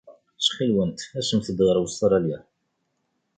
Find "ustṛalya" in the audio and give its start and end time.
1.85-2.39